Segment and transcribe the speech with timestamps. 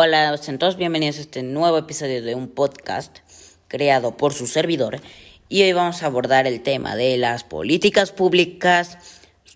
[0.00, 3.18] Hola, todos bienvenidos a este nuevo episodio de un podcast
[3.66, 5.00] creado por su servidor
[5.48, 8.96] y hoy vamos a abordar el tema de las políticas públicas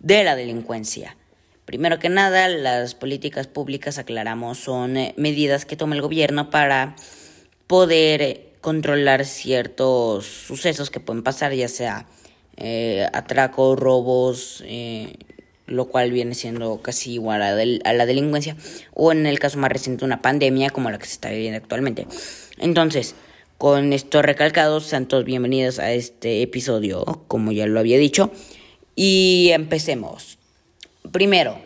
[0.00, 1.16] de la delincuencia.
[1.64, 6.96] Primero que nada, las políticas públicas, aclaramos, son eh, medidas que toma el gobierno para
[7.68, 12.08] poder eh, controlar ciertos sucesos que pueden pasar, ya sea
[12.56, 15.14] eh, atracos, robos, eh,
[15.66, 18.56] lo cual viene siendo casi igual a, a, la delincuencia,
[18.94, 22.06] o en el caso más reciente una pandemia como la que se está viviendo actualmente.
[22.58, 23.14] Entonces,
[23.58, 28.32] con esto recalcado, sean todos bienvenidos a este episodio, como ya lo había dicho,
[28.96, 30.38] y empecemos.
[31.12, 31.58] Primero,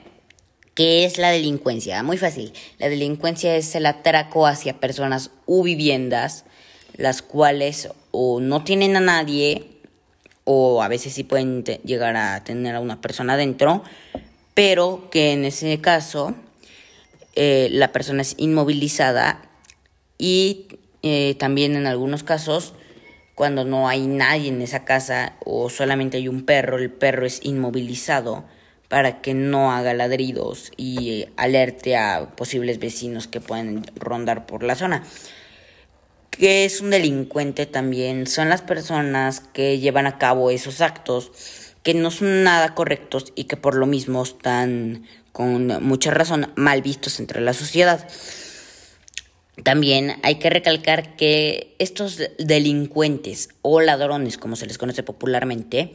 [0.75, 2.03] ¿qué es la delincuencia?
[2.03, 6.45] Muy fácil, la delincuencia es el atraco hacia personas u viviendas,
[6.97, 9.76] las cuales o no tienen a nadie,
[10.49, 13.83] o a veces sí pueden llegar a tener a una persona dentro,
[14.55, 16.35] pero que en ese caso
[17.35, 19.43] eh, la persona es inmovilizada
[20.19, 20.69] y
[21.03, 22.75] eh, también en algunos casos
[23.35, 27.41] cuando no hay nadie en esa casa o solamente hay un perro, el perro es
[27.43, 28.45] inmovilizado
[28.89, 34.77] para que no haga ladridos y alerte a posibles vecinos que pueden rondar por la
[34.77, 35.03] zona
[36.39, 41.33] que es un delincuente también son las personas que llevan a cabo esos actos
[41.83, 46.83] que no son nada correctos y que por lo mismo están con mucha razón mal
[46.83, 48.09] vistos entre la sociedad.
[49.63, 55.95] También hay que recalcar que estos delincuentes o ladrones, como se les conoce popularmente,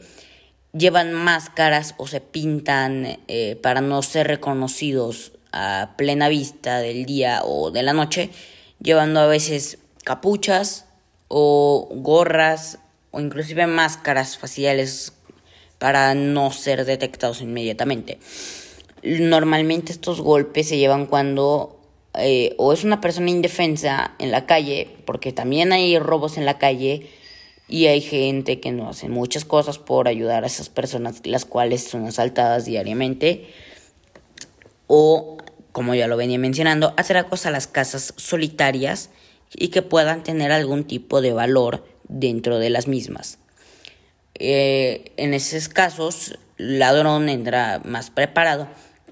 [0.72, 7.42] llevan máscaras o se pintan eh, para no ser reconocidos a plena vista del día
[7.44, 8.30] o de la noche,
[8.80, 10.86] llevando a veces capuchas
[11.28, 12.78] o gorras
[13.10, 15.12] o inclusive máscaras faciales
[15.78, 18.18] para no ser detectados inmediatamente.
[19.02, 21.80] Normalmente estos golpes se llevan cuando
[22.14, 26.58] eh, o es una persona indefensa en la calle, porque también hay robos en la
[26.58, 27.08] calle
[27.68, 31.84] y hay gente que no hace muchas cosas por ayudar a esas personas, las cuales
[31.84, 33.48] son asaltadas diariamente,
[34.88, 35.38] o
[35.72, 39.08] como ya lo venía mencionando, hacer cosas a las casas solitarias
[39.54, 43.38] y que puedan tener algún tipo de valor dentro de las mismas.
[44.34, 48.68] Eh, en esos casos, el ladrón entra más preparado,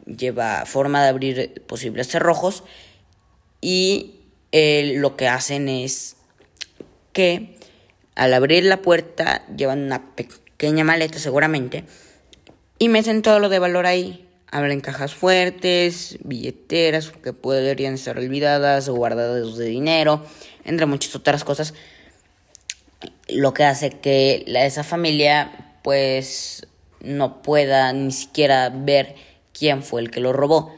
[0.06, 2.64] lleva forma de abrir posibles cerrojos
[3.60, 4.16] y
[4.52, 6.16] eh, lo que hacen es
[7.12, 7.56] que
[8.14, 11.84] al abrir la puerta llevan una pequeña maleta seguramente
[12.78, 18.88] y meten todo lo de valor ahí Abren cajas fuertes, billeteras que podrían estar olvidadas
[18.88, 20.24] o guardadas de dinero,
[20.64, 21.74] entre muchas otras cosas.
[23.28, 26.66] Lo que hace que esa familia pues
[27.00, 29.14] no pueda ni siquiera ver
[29.52, 30.74] quién fue el que lo robó.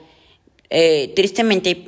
[0.70, 1.84] Eh, tristemente,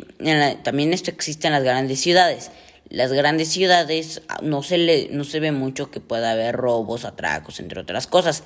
[0.62, 2.50] también esto existe en las grandes ciudades.
[2.90, 7.04] Las grandes ciudades ah, no se, le, no se ve mucho que pueda haber robos,
[7.04, 8.44] atracos, entre otras cosas.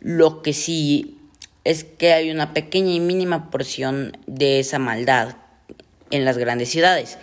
[0.00, 1.15] Lo que sí
[1.66, 5.36] es que hay una pequeña y mínima porción de esa maldad
[6.12, 7.18] en las grandes ciudades.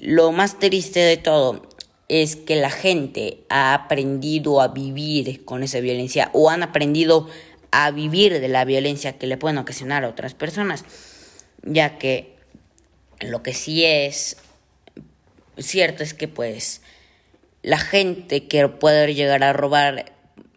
[0.00, 1.62] Lo más triste de todo
[2.08, 7.28] es que la gente ha aprendido a vivir con esa violencia o han aprendido
[7.70, 10.84] a vivir de la violencia que le pueden ocasionar a otras personas,
[11.62, 12.34] ya que
[13.20, 14.36] lo que sí es
[15.58, 16.82] cierto es que pues
[17.62, 20.13] la gente que puede llegar a robar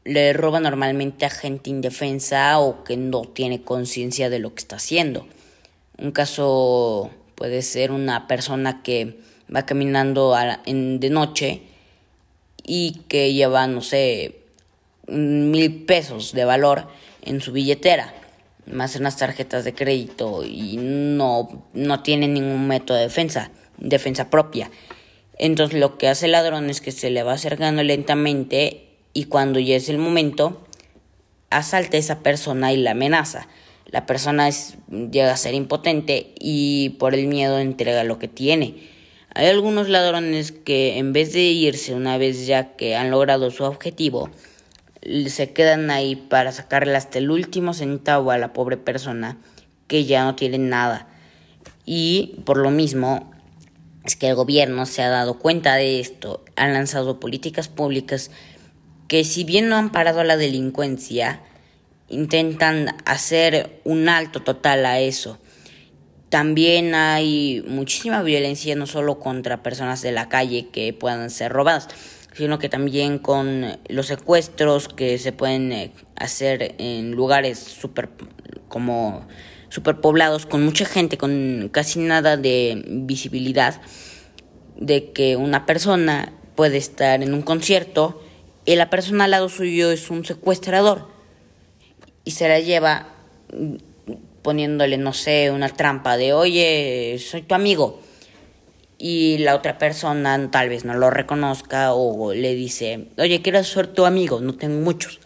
[0.07, 4.77] le roba normalmente a gente indefensa o que no tiene conciencia de lo que está
[4.77, 5.27] haciendo.
[5.97, 9.19] Un caso puede ser una persona que
[9.53, 10.33] va caminando
[10.65, 11.61] en, de noche
[12.63, 14.35] y que lleva, no sé,
[15.07, 16.87] mil pesos de valor
[17.23, 18.13] en su billetera,
[18.65, 24.71] más unas tarjetas de crédito y no, no tiene ningún método de defensa, defensa propia.
[25.37, 28.86] Entonces lo que hace el ladrón es que se le va acercando lentamente
[29.17, 30.61] y cuando ya es el momento,
[31.49, 33.47] asalta a esa persona y la amenaza.
[33.87, 34.47] La persona
[34.91, 38.75] llega a ser impotente y por el miedo entrega lo que tiene.
[39.33, 43.63] Hay algunos ladrones que en vez de irse una vez ya que han logrado su
[43.63, 44.29] objetivo,
[45.25, 49.39] se quedan ahí para sacarle hasta el último centavo a la pobre persona
[49.87, 51.07] que ya no tiene nada.
[51.87, 53.31] Y por lo mismo
[54.05, 58.29] es que el gobierno se ha dado cuenta de esto, han lanzado políticas públicas
[59.07, 61.41] que si bien no han parado la delincuencia,
[62.09, 65.39] intentan hacer un alto total a eso.
[66.29, 71.87] También hay muchísima violencia no solo contra personas de la calle que puedan ser robadas,
[72.33, 78.09] sino que también con los secuestros que se pueden eh, hacer en lugares súper
[78.67, 79.25] como
[79.69, 83.81] superpoblados, con mucha gente, con casi nada de visibilidad,
[84.77, 88.21] de que una persona puede estar en un concierto
[88.67, 91.07] y la persona al lado suyo es un secuestrador
[92.25, 93.07] y se la lleva
[94.41, 98.01] poniéndole, no sé, una trampa de, oye, soy tu amigo.
[98.97, 103.87] Y la otra persona tal vez no lo reconozca o le dice, oye, quiero ser
[103.87, 105.21] tu amigo, no tengo muchos.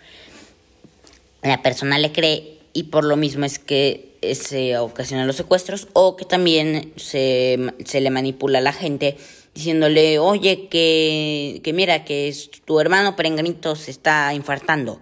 [1.42, 6.16] La persona le cree y por lo mismo es que se ocasionan los secuestros o
[6.16, 9.18] que también se, se le manipula a la gente
[9.54, 12.34] diciéndole, oye, que, que mira, que
[12.66, 15.02] tu hermano Perenganito se está infartando,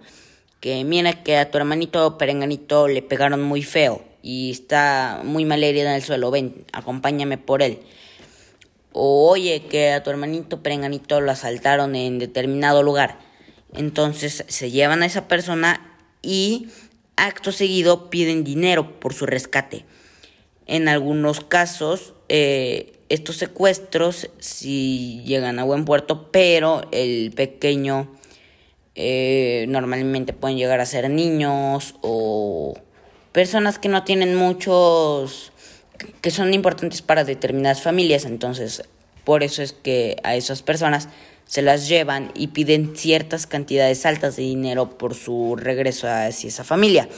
[0.60, 5.62] que mira que a tu hermanito Perenganito le pegaron muy feo y está muy mal
[5.62, 7.80] herida en el suelo, ven, acompáñame por él.
[8.92, 13.18] O oye, que a tu hermanito Perenganito lo asaltaron en determinado lugar.
[13.72, 16.68] Entonces se llevan a esa persona y
[17.20, 19.84] acto seguido piden dinero por su rescate.
[20.66, 28.08] En algunos casos, eh, estos secuestros sí llegan a buen puerto, pero el pequeño
[28.94, 32.74] eh, normalmente pueden llegar a ser niños o
[33.32, 35.52] personas que no tienen muchos,
[36.20, 38.24] que son importantes para determinadas familias.
[38.24, 38.82] Entonces,
[39.24, 41.08] por eso es que a esas personas
[41.50, 46.62] se las llevan y piden ciertas cantidades altas de dinero por su regreso hacia esa
[46.62, 47.08] familia.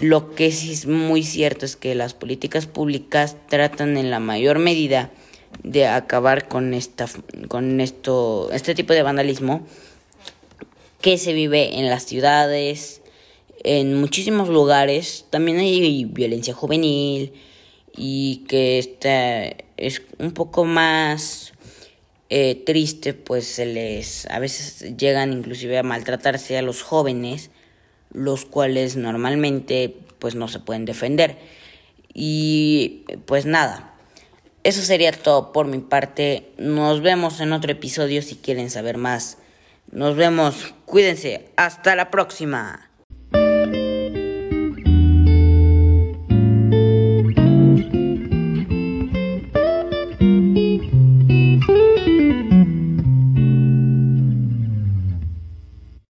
[0.00, 4.58] Lo que sí es muy cierto es que las políticas públicas tratan en la mayor
[4.58, 5.10] medida
[5.62, 7.08] de acabar con esta
[7.48, 9.66] con esto este tipo de vandalismo
[11.02, 13.02] que se vive en las ciudades,
[13.64, 17.34] en muchísimos lugares, también hay violencia juvenil
[17.94, 19.44] y que esta
[19.76, 21.52] es un poco más
[22.30, 27.50] eh, triste, pues se les a veces llegan inclusive a maltratarse a los jóvenes
[28.16, 31.36] los cuales normalmente pues no se pueden defender.
[32.12, 33.94] Y pues nada,
[34.64, 36.50] eso sería todo por mi parte.
[36.56, 39.38] Nos vemos en otro episodio si quieren saber más.
[39.92, 42.90] Nos vemos, cuídense, hasta la próxima.